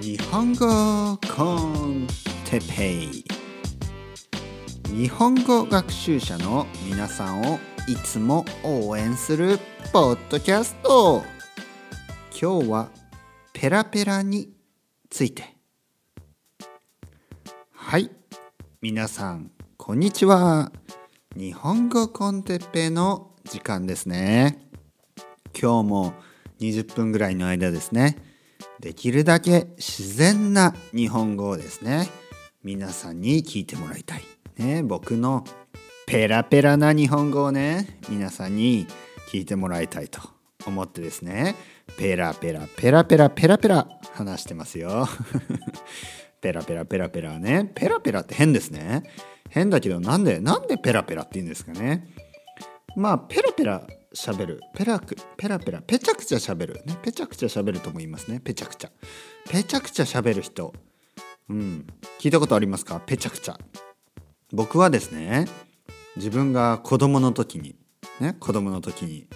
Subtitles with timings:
[0.00, 2.06] 日本語コン
[2.44, 3.24] テペイ。
[4.88, 7.58] 日本語学習者の皆さんを
[7.88, 9.58] いつも応援する
[9.92, 11.22] ポッドキャスト。
[12.38, 12.90] 今日は
[13.52, 14.52] ペラペラに
[15.08, 15.56] ついて。
[17.70, 18.10] はい。
[18.80, 20.70] 皆さんこんにちは。
[21.34, 24.68] 日本語コンテッペの時間ですね。
[25.58, 26.14] 今日も
[26.60, 28.31] 20分ぐらいの間ですね。
[28.82, 32.08] できるだけ自然な日本語をですね
[32.64, 34.24] 皆さんに聞いてもらいたい、
[34.58, 35.44] ね、僕の
[36.04, 38.88] ペラペラな日本語をね皆さんに
[39.30, 40.20] 聞いてもらいたいと
[40.66, 41.54] 思ってですね
[41.96, 45.08] ペラペラペラペラペラペラ話してますよ。
[46.40, 49.04] ペラペラペラペラねペラペラって変ですね。
[49.48, 52.08] 変だけどなんでなんでペラペラって言うんですかね。
[52.96, 54.60] まあペラペラ喋る。
[54.74, 56.82] ペラクペラペラペチャクチャ喋る。
[56.86, 58.40] ねペチャクチャ喋るとも言いますね。
[58.40, 58.90] ペチャクチャ。
[59.50, 60.72] ペチャクチャ喋る人。
[61.48, 61.86] うん。
[62.20, 63.00] 聞いたことありますか？
[63.04, 63.56] ペチャクチャ。
[64.52, 65.46] 僕はですね
[66.16, 67.74] 自分が子供の時に
[68.20, 69.26] ね子供の時に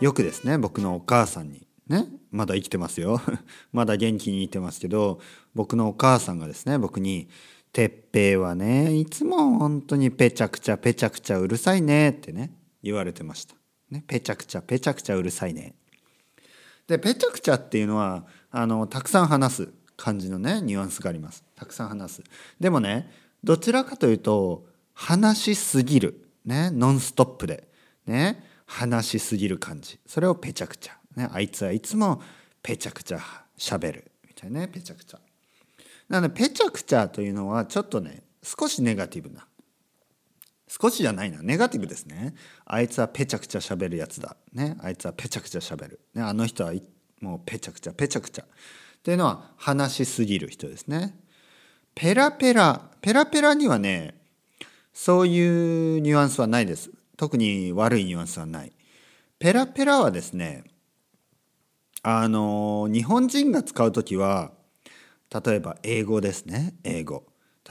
[0.00, 3.20] よくですね僕のお母さんにねまだ生きてますよ。
[3.72, 5.20] まだ元気にいてますけど
[5.54, 7.28] 僕のお母さんがですね僕に
[7.72, 13.59] 「てっぺいはねいつも本当にペチャクチャペチャクチャうるさいね」ってね言われてました。
[13.90, 15.74] ね、ペチャクチャペチャクチャうるさいね。
[16.86, 21.44] でペチャクチャっていうのはあのたくさん話す感じのねニュアンスがあります。
[21.54, 22.22] たくさん話す。
[22.58, 23.10] でもね
[23.44, 27.68] どちらかというと話しすぎる、ね、ノンストップで、
[28.06, 32.22] ね、話しすぎる感じそれをペチャクチャ、ね、あいつはいつも
[32.62, 33.20] ペチャクチャ
[33.56, 35.18] しゃべるみたいなねペチャクチャ。
[36.08, 39.46] なのでペチャクチャというのはちょっとね少しネガティブな
[40.70, 41.42] 少しじゃないな。
[41.42, 42.32] ネガティブですね。
[42.64, 44.36] あいつはペチャクチャ喋るやつだ。
[44.52, 44.76] ね。
[44.80, 46.72] あいつはペチャクチャ喋る、ね、あの人は
[47.20, 48.44] もうペチャクチャペチャクチャ。
[48.44, 48.46] っ
[49.02, 51.16] ていうのは話しすぎる人ですね。
[51.96, 54.14] ペラペラペラペラにはね
[54.92, 56.90] そういうニュアンスはないです。
[57.16, 58.72] 特に悪いニュアンスはない。
[59.40, 60.62] ペラペラはですね
[62.04, 64.52] あの日本人が使う時は
[65.44, 66.74] 例えば英語ですね。
[66.84, 67.24] 英語。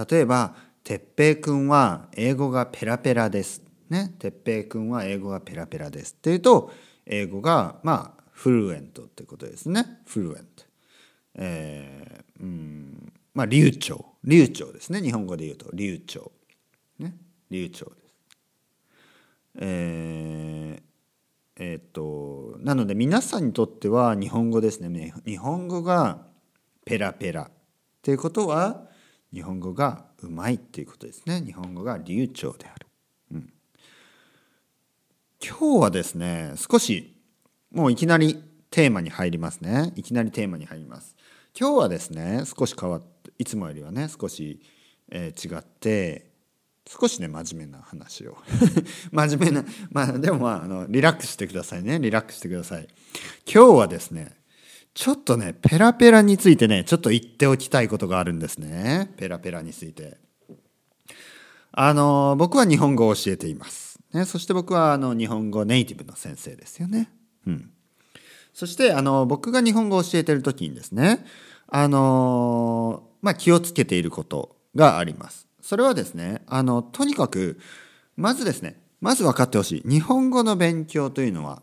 [0.09, 0.55] 例えば
[0.89, 3.61] てっぺいくんは英語がペラペラです。
[3.91, 4.11] ね。
[4.17, 6.15] てっぺいくんは英語がペラペラです。
[6.17, 6.71] っていうと、
[7.05, 9.85] 英語が、まあ、フルエントってことですね。
[10.07, 10.65] フルエント。
[11.35, 14.03] えー、うん、まあ、流暢。
[14.23, 14.99] 流暢ですね。
[14.99, 16.31] 日本語で言うと、流暢。
[16.97, 17.15] ね。
[17.51, 18.15] 流暢です。
[19.59, 25.13] えー、え、っと、なので皆さんにとっては日本語ですね。
[25.23, 26.25] 日本語が
[26.83, 27.43] ペラペラ。
[27.43, 27.51] っ
[28.01, 28.87] ていうことは、
[29.31, 31.41] 日本語がうまいっていうことですね。
[31.45, 32.87] 日本語が流暢である、
[33.33, 33.53] うん、
[35.43, 37.15] 今日はですね少し
[37.71, 39.93] もういきなりテーマに入りますね。
[39.95, 41.15] いきなりテーマに入ります。
[41.59, 44.61] 今日はですね少し変わっていつもよりはね少し、
[45.09, 46.29] えー、違って
[46.87, 48.37] 少しね真面目な話を。
[49.11, 51.99] 真面目なまあでもまああのリラックスしてくださいね。
[51.99, 52.87] リラックスしてください。
[53.45, 54.38] 今日はですね
[54.93, 59.11] ちょっとね、ペラペラについてね、ちょっと言っておきたいことがあるんですね。
[59.17, 60.17] ペラペラについて。
[61.71, 63.99] あの、僕は日本語を教えています。
[64.13, 67.11] ね、そして僕はあの日本語ネイティブの先生ですよね。
[67.45, 67.71] うん。
[68.53, 71.25] そしてあの僕が日本語を教えてる時にですね、
[71.67, 75.47] あの、まあ、気をつけていることがあります。
[75.61, 77.59] それはですね、あの、とにかく、
[78.17, 79.89] まずですね、まず分かってほしい。
[79.89, 81.61] 日本語の勉強というのは、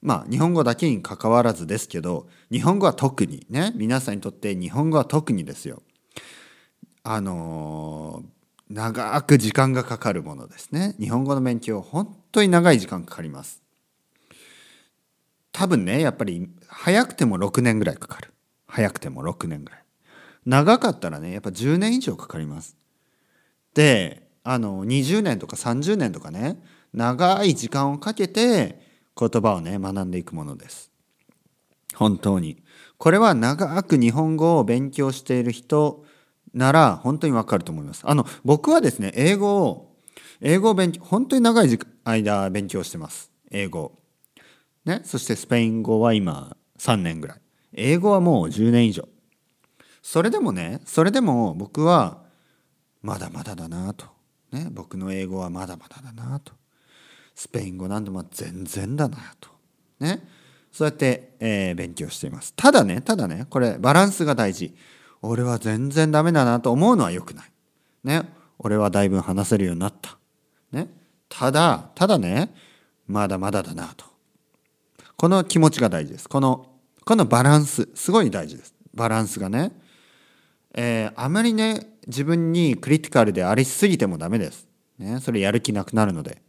[0.00, 5.82] まあ日本語だけにかかわらずですけど日本語は特にね皆さんにとって日本語は特にですよ。
[7.02, 10.94] あのー、長く時間がかかるものですね。
[11.00, 13.62] 日本語の勉強本当に長い時間かかります。
[15.52, 18.32] 多分ねやっぱり早くても6年ぐらいかかる。
[18.66, 19.82] 早くても6年ぐらい。
[20.46, 22.76] 長かったらねやっぱ10年以上かかります。
[23.74, 28.87] であの20年とか30年とかね長い時間をかけて
[29.18, 30.92] 言葉をね学んでいくものです。
[31.94, 32.62] 本当に。
[32.96, 36.04] これは長く日本語を勉強している人
[36.54, 38.02] なら本当にわかると思います。
[38.04, 39.96] あの僕はですね英語を
[40.40, 43.32] 英語を勉強本当に長い間勉強してます。
[43.50, 43.98] 英語
[44.84, 47.40] ねそしてスペイン語は今3年ぐらい。
[47.74, 49.08] 英語はもう10年以上。
[50.02, 52.22] それでもねそれでも僕は
[53.02, 54.06] まだまだだなと。
[54.52, 56.52] ね僕の英語はまだまだだなと。
[57.38, 59.48] スペイン語なんでも全然だなと。
[60.00, 60.26] ね。
[60.72, 62.52] そうやって、えー、勉強しています。
[62.56, 64.74] ただね、ただね、これバランスが大事。
[65.22, 67.50] 俺は全然ダメだなと思うのは良くない。
[68.02, 68.28] ね。
[68.58, 70.18] 俺はだいぶ話せるようになった。
[70.72, 70.88] ね。
[71.28, 72.52] ただ、ただね、
[73.06, 74.04] まだまだだなと。
[75.16, 76.28] この気持ちが大事です。
[76.28, 76.66] この、
[77.04, 78.74] このバランス、すごい大事です。
[78.94, 79.70] バランスがね、
[80.74, 84.66] えー、あまりね自分にクリティカルでありすぎてもダメです。
[84.98, 86.42] ね、それやる気なくなるので。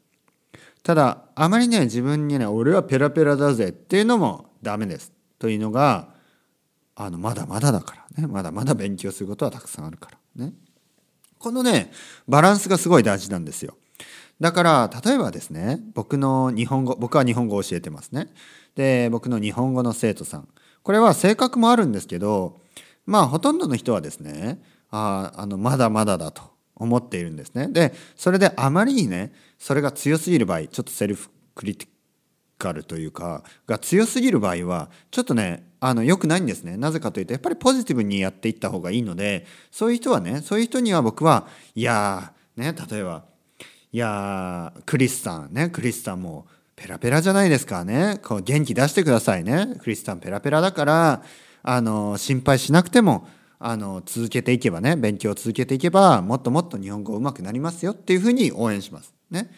[0.83, 5.11] ただあまりね自分にね俺はペラペラだぜっていうのもダメです。
[5.37, 6.09] というのが
[6.95, 10.53] あのまだまだだからねまだまだ勉強することはたくさんあるからね。
[11.37, 11.91] このね
[12.27, 13.77] バランスがすごい大事なんですよ。
[14.39, 18.27] だから例えばですね僕の日本語僕は日本語を教えてますね。
[18.75, 20.47] で僕の日本語の生徒さん
[20.83, 22.61] これは性格もあるんですけど
[23.05, 24.61] まあほとんどの人はですね
[24.91, 26.48] ああのまだまだだと
[26.79, 27.67] 思っているんですね。
[27.67, 31.87] でそれであまりにねそれが強すぎる場合ちょっとセルフクリティ
[32.57, 36.75] カルというかが強すぎる場合はちょっとねあの良くないんですね。
[36.77, 43.23] なぜかというとやっぱりポジティブにやっていった方がいいのでそういう人はねそういう人には僕はいやーね例えば
[43.91, 48.19] いやークリスさんねクリスさんもペラペラじゃないですかね。
[48.23, 49.75] こう元気出してくださいね。
[49.79, 51.23] クリスさんペラペラだから
[51.61, 53.27] あの心配しなくても
[53.59, 59.13] あの続けていけばね勉強を続けていけばもっともっと日本語上手くなりますよっていうふうに応援します。
[59.29, 59.51] ね。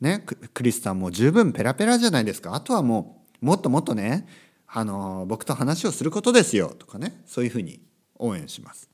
[0.00, 0.24] ね
[0.54, 4.26] クリスさんも十分ペラペラじゃないですかあとはもうもっともっとね
[4.66, 7.80] あの僕と話をすることですよとかねそういうふうに
[8.18, 8.90] 応援します。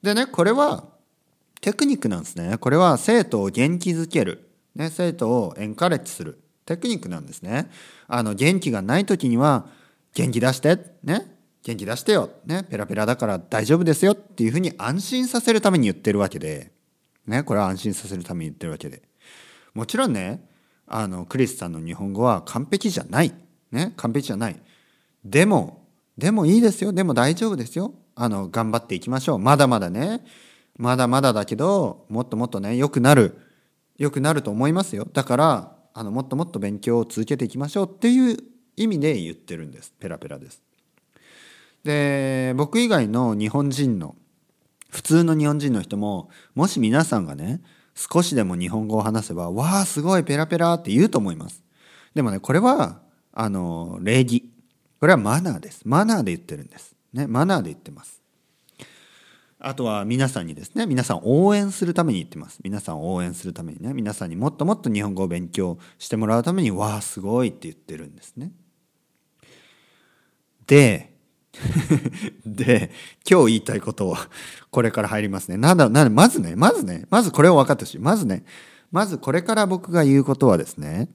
[0.00, 0.84] でねこれは
[1.60, 2.58] テクニックなんですね。
[2.58, 7.68] これは生徒を元気づける、ね、生徒をエンカレッジするテクニックなんですね。
[8.06, 9.66] あの元気がない時には
[10.14, 11.35] 元気出してね
[11.66, 16.70] 元気出してよ、ね、ペラペラだから大丈夫ですよっていうふうに安心させるために言ってるわけで、
[17.26, 19.02] ね、これは安心させるために言ってるわけで。
[19.74, 20.48] もちろんね
[20.86, 23.34] あのクリスさんの日本語は完璧じゃない、
[23.72, 24.60] ね、完璧じゃない。
[25.24, 25.84] でも
[26.16, 26.92] でもいいですよ。
[26.92, 27.94] でも大丈夫ですよ。
[28.14, 29.38] あの頑張っていきましょう。
[29.40, 30.24] まだまだね。
[30.76, 33.40] まだまだだけどもっともっとね良くなる。
[33.98, 35.08] 良くなると思いますよ。
[35.12, 38.36] だからあのもっともっと勉強を続けていきましょうっていう
[38.76, 39.92] 意味で言ってるんです。
[39.98, 40.65] ペラペラです。
[41.86, 44.16] で僕以外の日本人の
[44.90, 47.60] 普通の日本人の人ももし皆さんがね
[47.94, 51.62] 少しでも日本語を話せば「わあすごいペラペラ」って言うと思います。
[52.12, 53.00] でもねこれは
[53.32, 54.50] あの礼儀。
[54.98, 55.82] これはマナーです。
[55.84, 56.96] マナーで言ってるんです。
[57.12, 58.20] ねマナーで言ってます。
[59.60, 62.58] あとは皆さんにですね皆さん応援するために言ってます。
[62.64, 68.50] 皆さん応援するためにね皆さんにもっともっと日本語を勉強してもらうために「わあすごい」って言ってるんですね。
[70.66, 71.15] で
[72.44, 72.90] で、
[73.28, 74.16] 今日言いたいことを、
[74.70, 75.56] これから入りますね。
[75.56, 77.98] なんだ、なんだまずね、まずね、まずこれを分かってほしい。
[77.98, 78.44] まずね、
[78.90, 81.08] まずこれから僕が言うことはですね、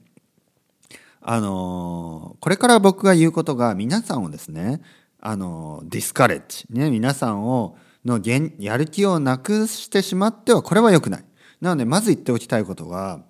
[1.20, 4.82] あのこれから僕が言うことが皆さんをですね、
[5.20, 8.20] あのディスカレッジ、ね、皆さんを、の
[8.58, 11.24] やる気をなくしてしまっては、これは良くない。
[11.60, 13.22] なので、まず言っておきたいことは、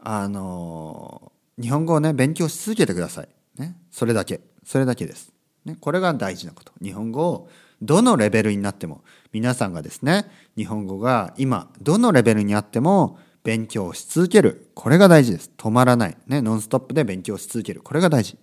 [0.00, 1.30] あの
[1.60, 3.28] 日本語をね、勉強し続けてください。
[3.56, 3.76] ね。
[3.92, 4.40] それだけ。
[4.64, 5.32] それだけです。
[5.64, 6.72] ね、これが大事なこと。
[6.82, 7.48] 日本語を
[7.80, 14.70] どのレベルになっても皆さんがですね日本語が今どのレベルにあっても勉強し続ける。
[14.74, 15.50] これが大事です。
[15.56, 17.82] 止まらない、ね、ノンストップで勉強し続ける。
[17.82, 18.38] これが大事。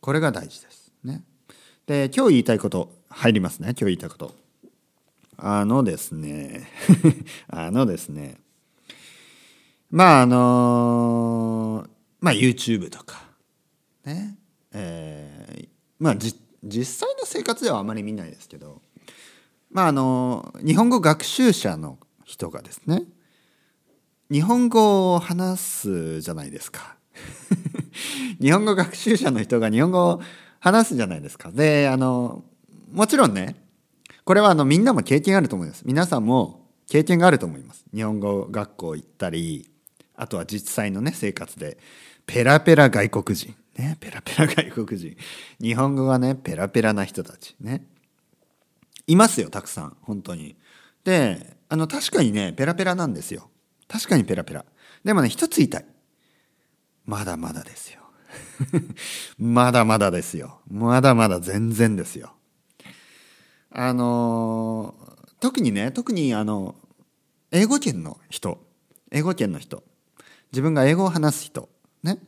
[0.00, 0.92] これが大事です。
[1.04, 1.24] ね。
[1.86, 3.68] で今日言いたいこと入りますね。
[3.68, 4.34] 今日言いたいこと。
[5.38, 6.66] あのですね
[7.48, 8.38] あのですね
[9.90, 11.86] まああの
[12.20, 13.24] まあ YouTube とか。
[14.04, 14.36] ね、
[15.98, 18.82] まあ実際の生活ではあまり見ないですけど
[19.70, 23.02] まああの日本語学習者の人がですね
[24.30, 26.96] 日本語を話すじゃないですか。
[28.42, 30.20] 日本語学習者の人が日本語を
[30.58, 31.52] 話すじゃないですか。
[31.52, 32.42] であの
[32.90, 33.54] もちろんね
[34.24, 35.84] これはあのみんなも経験あると思います。
[35.86, 37.84] 皆さんも経験があると思います。
[37.94, 39.70] 日本語学校行ったり
[40.16, 41.78] あとは実際のね生活で
[42.26, 43.54] ペラペラ外国人。
[43.76, 45.16] ね、ペラペラ外国人。
[45.60, 47.54] 日本語がね、ペラペラな人たち。
[47.60, 47.86] ね。
[49.06, 49.96] いますよ、たくさん。
[50.02, 50.56] 本当に。
[51.04, 53.50] で、あの、確かにね、ペラペラなんですよ。
[53.86, 54.64] 確かにペラペラ。
[55.04, 55.86] でもね、一つ言いたい。
[57.04, 58.00] まだまだですよ。
[59.38, 60.60] まだまだですよ。
[60.68, 62.34] まだまだ全然ですよ。
[63.70, 64.94] あの、
[65.38, 66.74] 特にね、特にあの、
[67.52, 68.66] 英語圏の人、
[69.10, 69.84] 英語圏の人、
[70.50, 71.68] 自分が英語を話す人、
[72.02, 72.18] ね。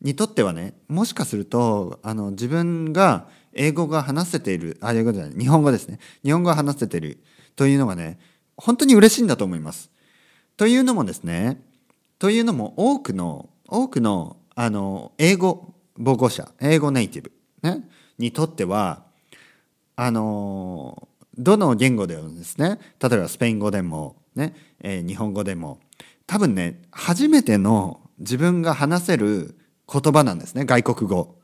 [0.00, 7.22] にとってはねもしかするとあの自分が英語が話せているあ英語じゃない日本語ですね日本語が話せている
[7.56, 8.18] というのがね
[8.56, 9.90] 本当に嬉しいんだと思います。
[10.56, 11.62] というのもですね
[12.18, 17.88] というのも多くの多くのあの英語母語者英語ネイティブ、ね、
[18.18, 19.04] にとっては
[19.96, 25.80] あのどの言語でもですね例えばスペイン語でもね、えー、日本語でも
[26.26, 29.56] 多分ね初めての自分が話せる
[29.92, 30.64] 言葉なんですね。
[30.64, 31.36] 外国語。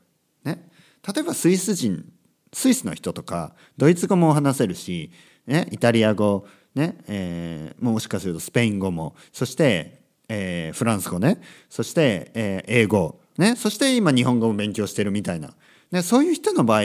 [0.43, 0.69] ね、
[1.13, 2.11] 例えばスイス人。
[2.53, 5.11] スイスの人とかドイツ語も話せるし、
[5.45, 6.97] ね、イタリア語、ね。
[7.07, 9.15] えー、もしかするとスペイン語も。
[9.33, 11.41] そして、えー、フランス語ね。
[11.69, 15.53] そして、えー、英語、ね、そして今日本語も勉強してるみたいな、
[15.91, 16.83] ね、そういう人の場合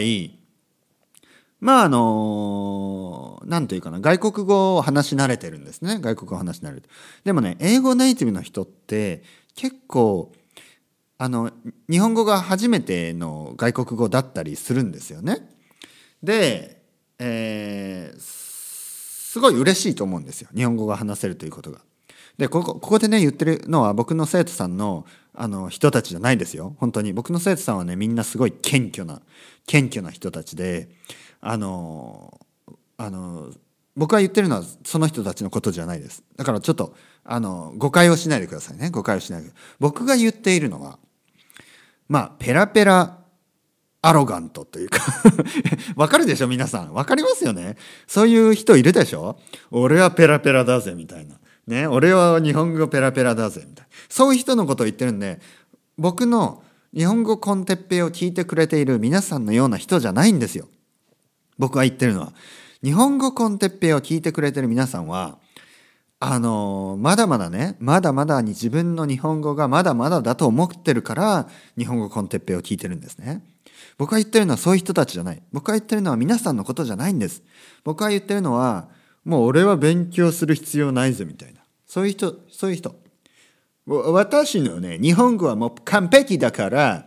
[1.61, 4.01] まああの何というかな。
[4.01, 5.99] 外国語を話し慣れてるんですね。
[6.01, 6.89] 外国語を話し慣れて
[7.23, 9.23] でもね英語ネイティブの人って
[9.55, 10.33] 結構
[11.23, 11.53] あの
[11.89, 15.49] 日本語が初めての外国語だったりするんですよね。
[16.21, 16.83] で、
[17.21, 20.49] えー、すごい嬉しいと思うんですよ。
[20.53, 21.79] 日本語が話せるということが。
[22.39, 26.75] でここここでね言ってるのは僕の生徒さんのあの人たちじゃないですよ。
[26.79, 27.13] 本当に。
[27.13, 29.23] 僕の生徒さんはねみんなすごい謙虚な
[29.69, 30.89] 謙虚な人たちで
[31.41, 32.41] あの
[32.97, 33.53] あの
[33.95, 36.25] 僕が言ってるのはその人たちのことじゃないです。
[36.35, 38.91] だからちょっとあの誤解をしないでくださいね。
[38.91, 39.51] 誤解をしないで。
[39.79, 40.99] 僕が言っているのは
[42.13, 43.21] まあペラペラ
[44.03, 44.99] アロガントというか。
[45.97, 46.93] わかるでしょ皆さん。
[46.93, 47.79] わかりますよね。
[48.07, 49.39] そういう人いるでしょ。
[49.71, 51.37] 俺はペラペラだぜみたいな。
[51.67, 51.87] ね。
[51.87, 53.91] 俺は日本語ペラペラだぜみたいな。
[54.11, 55.41] そういう人のことを言ってるんで
[55.97, 56.63] 僕の
[56.95, 60.69] 日本語コンテッペイを聞いてくれている皆さんのような人じゃないんですよ。
[61.57, 62.35] 僕が言ってるのは。
[62.85, 65.39] 日本語コンテッペイを聞いてくれてる皆さんは
[66.25, 73.43] あのまだまだねまだまだに自分の日本語がまだまだだと思ってるから日本語コンテッペイを聞いてるんですね。
[73.99, 75.43] 僕が言ってるのはそういう人たちじゃない。
[75.51, 77.43] 僕が言ってるのは皆さんのことじゃないんです。
[77.83, 78.89] 僕が言ってるのは
[79.25, 81.61] もう俺は勉強する必要ないぜみたいな。
[81.89, 82.95] そういう人そういう人。
[83.85, 87.07] 私のね日本語はもう完璧だから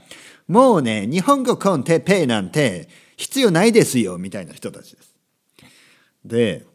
[0.50, 5.16] もうね日本語コンテッペイなんて必要ないですよみたいな人たちです。
[6.26, 6.66] で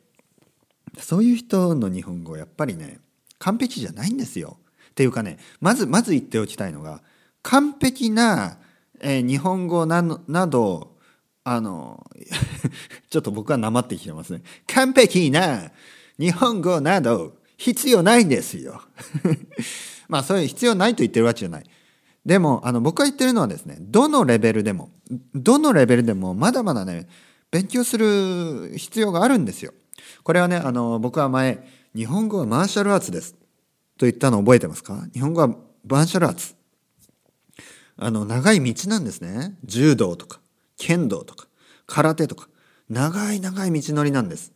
[0.99, 2.99] そういう人の日本語やっぱりね
[3.39, 4.59] 完璧じゃないんですよ。
[4.91, 7.01] っていうかねまずまず言っておきたいのが
[7.43, 8.59] 完璧な、
[9.01, 10.97] えー、日本語ななど
[11.45, 12.07] あの
[13.09, 14.43] ちょっと僕はなまってきてますね。
[14.67, 15.71] 完璧な
[16.19, 18.83] 日本語など必要ないんですよ。
[20.09, 21.65] まあそういう必要ないと言ってるわけじゃない。
[22.25, 24.91] でもあの僕が言ってるのはですねどのレベルでも
[25.35, 27.09] どのレベルでもまだまだね
[27.51, 29.73] 勉強する必要があるんですよ。
[30.23, 33.35] これはねあの僕は前日本語はマーシャルアーツです。
[33.99, 35.07] と言ったの覚えてますか？
[35.13, 36.55] 日本語はマーシャルアーツ。
[37.97, 39.57] あの長い道なんですね。
[39.65, 40.41] 柔道とか
[40.79, 41.47] 剣道とか
[41.87, 42.49] 空手とか。
[42.89, 44.53] 長い長い道のりなんです。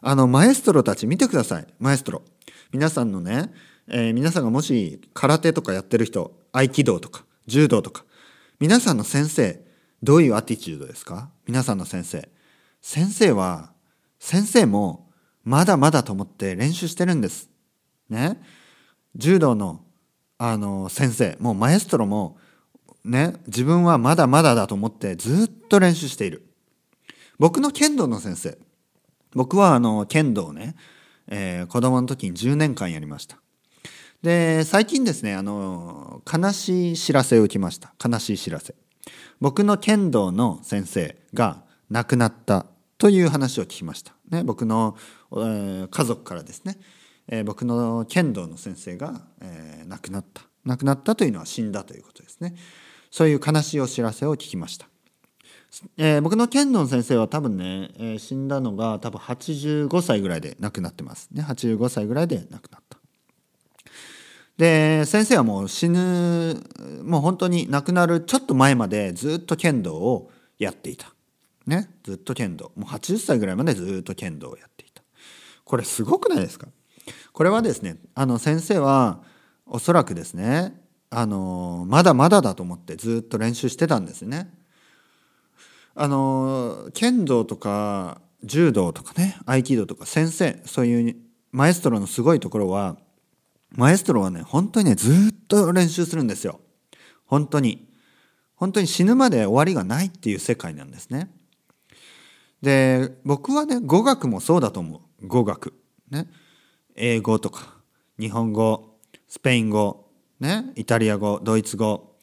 [0.00, 1.66] あのマエストロたち見てください。
[1.80, 2.22] マエストロ。
[2.70, 3.52] 皆さんのね、
[3.88, 8.04] えー、皆さんがもし空手とかやってる人合気道とか柔道とか。
[8.60, 9.64] 皆さんの先生
[10.02, 11.30] どういうアティチュードですか？
[11.46, 12.28] 皆さんの先生。
[12.80, 13.71] 先生は
[14.22, 15.10] 先生も
[15.42, 17.50] まだまだと思って練習してるんです。
[18.08, 18.40] ね。
[19.16, 19.80] 柔道の
[20.38, 22.38] あの先生もうマエストロも
[23.04, 26.46] ね自分はまだまだだと思ってずっと練習している。
[27.40, 28.58] 僕の剣道の先生。
[29.34, 30.76] 僕はあの剣道をね、
[31.26, 33.38] えー、子供の時に10年間やりました。
[34.22, 37.92] で最近ですねあの悲しい知らせを受けました。
[38.02, 38.76] 悲しい知らせ。
[39.40, 42.66] 僕の剣道の先生が亡くなった
[43.02, 44.96] という話を聞きました、ね、僕の、
[45.32, 46.78] えー、家族からですね、
[47.26, 50.42] えー、僕の剣道の先生が、えー、亡くなった。
[50.64, 52.54] 亡くなったというのは死んだということですね。
[53.10, 54.86] そういう悲しいお知らせを聞きました、
[55.96, 61.42] えー、僕の剣道の先生は多分ね、えー、死んだのが多分85歳ぐらいで亡くなってますね。
[61.42, 62.98] 85歳ぐらいで亡くなった。
[64.58, 66.62] で先生はもう死ぬ
[67.02, 70.30] もう本当に亡くなるちょっと前までずっと剣道を
[70.60, 71.12] やっていた。
[71.66, 75.02] ね、ずっと剣道もう80歳ぐらいまでずっと剣道をやっていた。
[75.64, 76.68] これすごくないですか？
[77.32, 79.22] これはですねあの先生は
[79.66, 80.74] おそらくですね
[81.10, 84.52] あのまだまだだと思ってずっと練習してたんですね。
[85.94, 91.16] あの剣道とか柔道とかね合気道とか先生そういう
[91.52, 92.96] マエストロのすごいところは
[93.74, 96.60] マエストロはね、本当にね、ずっと練習するんですよ。
[97.24, 97.88] 本当に。
[98.54, 101.30] 本当に死ぬまで終わりがないっていう世界なんですね。
[102.62, 105.26] で、僕はね、語学もそうだと思う。
[105.26, 105.74] 語学。
[106.10, 106.28] ね。
[106.94, 107.78] 英語とか、
[108.18, 110.08] 日本語、スペイン語、
[110.40, 112.16] ね、イタリア語、ドイツ語、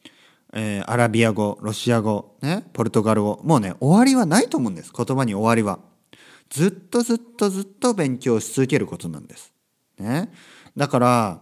[0.53, 3.41] えー、アラビア語、ロシア語、ね、ポルトガル語。
[3.43, 4.91] もうね、終わりはないと思うんです。
[4.95, 5.79] 言葉に終わりは。
[6.49, 9.53] ずっとずっとずっと勉強し続けることなんです。
[9.99, 10.31] ね。
[10.75, 11.41] だから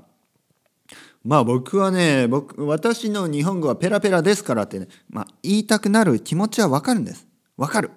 [1.23, 7.27] まあ僕はね僕私の日本語はペラペラですからってね、まあ、言いたくなる気持ちはわかるんです
[7.57, 7.91] わかる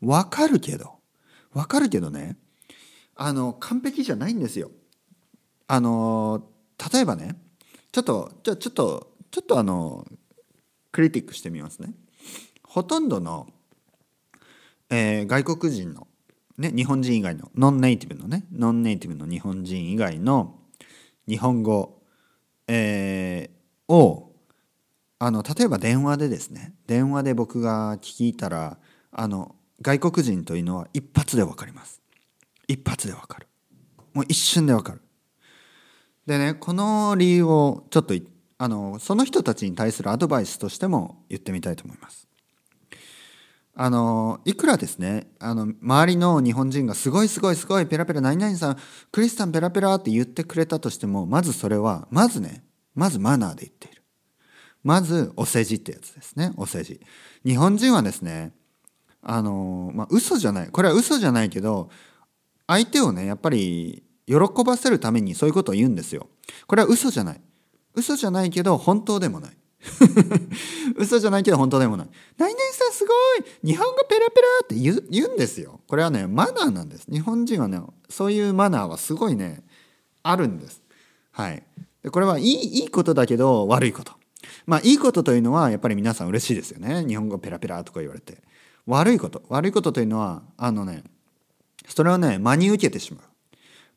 [0.00, 0.98] わかるけど。
[1.52, 2.36] わかるけどね。
[3.16, 4.70] あの完璧じゃないんですよ。
[5.66, 6.48] あの
[6.92, 7.36] 例えばね
[7.92, 10.06] ちょっとじゃちょっとちょっとあの
[10.90, 11.92] クリティックしてみますね。
[12.62, 13.48] ほとんどの
[14.90, 16.08] えー、外国人の、
[16.58, 20.58] ね、日本人以外のノンネイティブのねノンネイティブの日本人以外の
[21.28, 22.02] 日本語、
[22.66, 24.32] えー、を
[25.20, 28.78] あの例えば電話でですね電話で僕が聞いたら
[29.12, 32.00] あの外国人というのは一発で分かります。
[32.68, 33.48] 一発で分かる。
[34.12, 35.00] もう一瞬で分かる。
[36.26, 38.14] でねこの理由をちょっと
[38.58, 42.28] あのその人たちに対するアドバイスとしても言ってみたいと思います。
[43.74, 48.76] あのいくらですねあの周りの日本人がすごいすごいすごいペラペラ何々さん
[49.10, 52.62] クリスタンペラペラって言ってくれたとしてもまずそれはまずね
[52.94, 54.02] まずマナーで言っている。
[54.82, 57.00] まずお世辞ってやつですねお世辞。
[57.46, 58.52] 日本人はですね
[59.22, 61.90] あのまあ嘘じゃないこれは嘘じゃないけど
[62.66, 66.28] 相手をねやっぱり喜ばせるためにそういうことを言うんですよ
[66.66, 67.40] これは嘘じゃない
[67.94, 69.56] 嘘じゃないけど本当でもない
[70.96, 72.08] 嘘じゃないけど本当でもない。
[72.36, 75.80] 何々さんすごい日本語ペラペラって言う言うんですよ。
[75.88, 77.06] これはね、マナーなんです。
[77.10, 79.62] 日本人はね、そういうマナーはすごいね、
[80.22, 80.82] あるんです。
[81.32, 81.62] はい。
[82.02, 84.12] でこれはいいいいことだけど悪いこと。
[84.66, 87.04] まあいいことというのはやっぱり皆さん嬉しいですよね。
[87.06, 88.42] 日本語ペラペラとか言われて。
[88.86, 89.42] 悪いこと。
[89.48, 91.04] 悪いことというのは、あのね、
[91.88, 93.24] それをね、真に受けてしまう。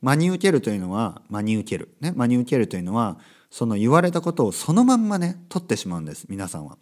[0.02, 1.96] 真に受けるというのは、真に受ける。
[2.02, 3.18] ね、真に受けるというのは、
[3.54, 6.76] その言われたことをそのまんまね取ってしまうんです皆さんは。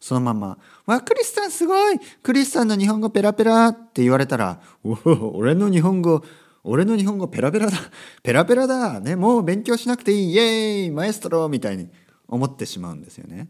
[0.00, 6.24] そのまんま「わクリスさんすごいクリスさんの日本語ペラペラ」って言われたら「おお俺の日本語
[6.64, 7.76] 俺の日本語ペラペラだ
[8.22, 11.90] ペラペラだねもう勉強しなくていいイエーイマエストロ」みたいに
[12.26, 13.48] 思ってしまうんですよね。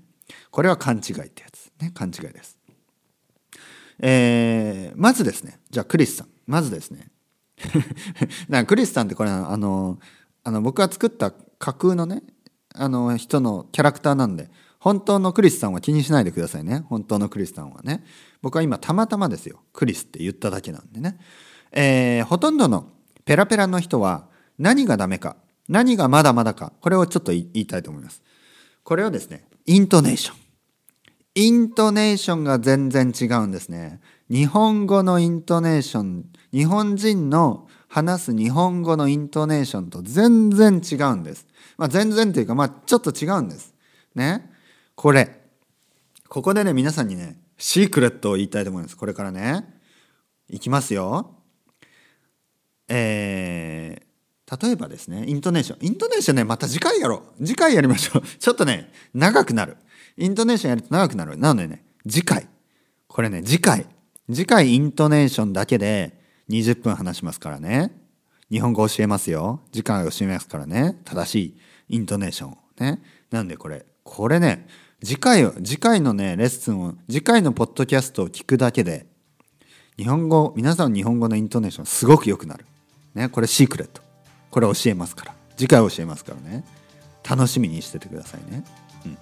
[0.50, 2.55] これは勘違いってやつね勘違いです。
[3.98, 7.10] えー、まずですねじゃあクリスさんまずですね。
[8.66, 9.98] クリスさんってこれあの
[10.44, 12.22] あの僕が作った架空のね
[12.74, 16.84] あの人のキャラクターなんで本当のクリスさんは気にしないでくださいね。
[16.88, 18.04] 本当のクリスさんはね。
[18.42, 19.62] 僕は今たまたまですよ。
[19.72, 21.18] クリスって言っただけなんでね、
[21.72, 22.92] えー、ほとんどの
[23.24, 24.28] ペラペラの人は
[24.58, 25.36] 何がダメか
[25.68, 28.22] 何がまだまだかこれをちょっと言いたいと思います。
[28.84, 30.45] これはですねイントネーション。
[31.36, 41.46] イントネーションが全然違うんですね日本語のイントネーション日本人の話す日本語のイントネーションと全然違うんです
[41.76, 43.74] まあ、全然というか、まあ、ちょっと違うんです。
[44.14, 44.50] ね。
[44.94, 45.40] これ。
[46.28, 48.96] ここでね、皆さんにね、シークレットを言いたいと思います。
[48.96, 49.64] これからね。
[50.48, 51.34] いきますよ。
[52.88, 55.86] えー、例えばですね、イントネーション。
[55.86, 57.44] イントネーションね、また次回やろう。
[57.44, 58.22] 次回やりましょう。
[58.22, 59.76] ちょっとね、長くなる。
[60.16, 61.36] イントネーションやると長くなる。
[61.36, 62.48] なのでね、次回。
[63.08, 63.86] これね、次回。
[64.32, 67.92] 次回イントネーションだけで20分話しますからね。
[68.50, 69.60] 日本語教えますよ。
[69.72, 70.96] 時間教えますからね。
[71.04, 71.56] 正しい
[71.96, 73.02] イントネーションをね。
[73.30, 74.66] なんでこれ、これね、
[75.04, 79.06] 次回、次回のね、レッスンを、次回のポッドキャストを聞くだけで、
[79.98, 82.64] 日本語、皆さん日本語のイントネーションすごく良くなる。
[83.14, 84.02] ね、これシークレット。
[84.50, 85.34] これ教えますから。
[85.56, 86.64] 次回教えますからね。
[87.28, 88.64] 楽しみにしててくださいね。
[89.04, 89.18] うん。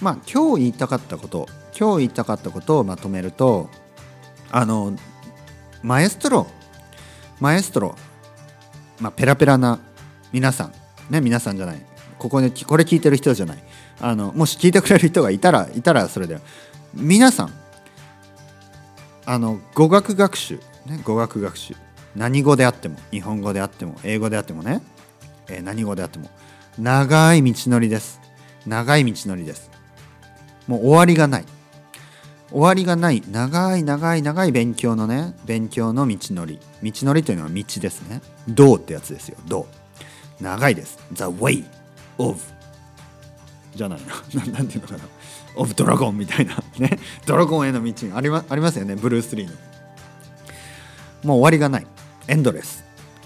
[0.00, 1.46] まあ、今日言いたかったこと、
[1.78, 3.68] 今日言いたかったことをまとめると、
[4.50, 4.96] あの、
[5.82, 6.46] マエストロ、
[7.40, 7.94] マエストロ、
[9.00, 9.80] まあ、ペラペラな
[10.32, 10.72] 皆さん
[11.10, 11.80] ね皆さんじゃない
[12.18, 13.58] ここでこれ聞いてる人じゃない
[14.00, 16.38] あのもし聞いてくれる人がいたらいたらそれで
[16.94, 17.50] 皆さん
[19.24, 20.56] あの語学学習、
[20.86, 21.74] ね、語学学習
[22.16, 24.82] 何語であっても日本語であっても英語であってもね、
[25.48, 26.28] えー、何語であっても
[26.78, 28.20] 長い道のりです。
[28.64, 29.67] 長い道のりです。
[30.68, 31.44] もう終わりがない。
[32.50, 33.22] 終わりがない。
[33.30, 36.60] 長い長い長い勉強のね勉強の道のり。
[36.82, 38.20] 道のりというのは道ですね。
[38.46, 39.36] 道ってやつですよ。
[39.48, 39.66] 道。
[40.40, 40.98] 長いです。
[41.12, 41.64] The way
[42.18, 42.38] of
[43.74, 44.00] じゃない
[44.34, 45.00] な何ていうのかな
[45.56, 46.62] ？of ドラゴンみたいな。
[46.78, 46.98] ね。
[47.26, 47.92] ドラゴンへの道。
[48.14, 48.94] あり,、ま、ありますよね。
[48.94, 49.52] ブルース・リーの。
[51.24, 51.86] もう終わりがない。
[52.28, 52.84] エンドレス。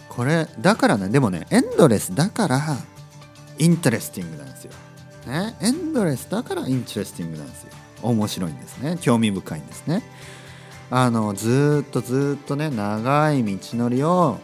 [0.08, 1.08] これだからね。
[1.08, 2.78] でもねエンドレスだから
[3.58, 4.72] interesting なんですよ。
[5.26, 5.56] ね。
[5.60, 7.70] エンドレスだから interesting なんですよ。
[8.02, 8.98] 面白いんですね。
[9.00, 10.02] 興味深いんですね。
[10.90, 14.38] あのずっとずっとね長い道のりを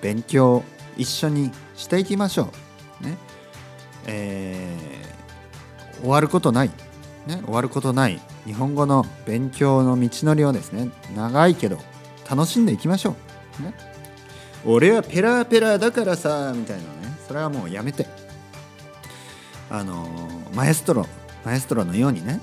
[0.00, 0.62] 勉強
[0.96, 2.50] 一緒にしていきましょ
[3.02, 3.04] う。
[3.04, 3.16] ね。
[4.06, 6.68] えー、終わることない、
[7.26, 8.20] ね、終わることない。
[8.44, 10.90] 日本語の勉強の道のりをですね。
[11.16, 11.78] 長いけど
[12.30, 13.16] 楽しんでいきましょ
[13.60, 13.74] う、ね、
[14.66, 17.16] 俺はペラペラだからさみたいなね。
[17.26, 18.06] それはもうやめて。
[19.78, 20.06] あの
[20.54, 21.06] マエストロ
[21.44, 22.40] マエストロのようにね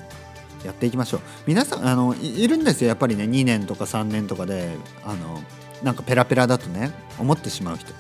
[0.65, 1.21] やっていきましょう。
[1.47, 2.89] 皆さんあのいるんですよ。
[2.89, 5.41] やっぱりね2年とか3年とかであの
[5.81, 7.91] なんかペラペラだとね思ってしまう人。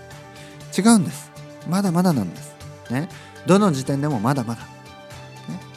[0.79, 1.31] 違うんです。
[1.67, 2.53] まだまだなんです。
[2.91, 3.09] ね。
[3.47, 4.67] どの時点でもまだまだ、ね、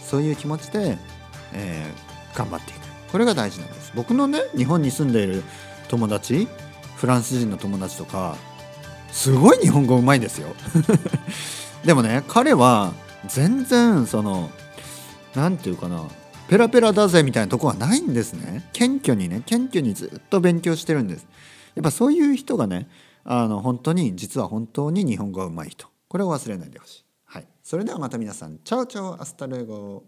[0.03, 0.99] そういう気持ちで、
[1.55, 2.79] えー、頑張っていく。
[3.11, 3.93] これが大事なんです。
[3.95, 5.43] 僕のね日本に住んでいる
[5.89, 6.49] 友達
[6.97, 8.37] フランス人の友達とか
[9.11, 10.55] すごい日本語うまいですよ。
[11.85, 12.93] でもね彼は
[13.29, 14.51] 全然その
[15.35, 16.09] 何て言うかな
[16.49, 18.69] ペラペラだぜみたいなとこはないんですね。
[18.73, 21.27] 謙虚にね謙虚にずっと勉強してるんです。
[21.75, 22.89] やっぱそういう人がね
[23.25, 25.87] あの本当に実は本当に日本語がうまい人。
[26.09, 27.05] これを忘れないでほしい。
[27.25, 27.49] はい。
[27.63, 28.59] それではまた皆さん。
[28.59, 30.05] chao chao hasta luego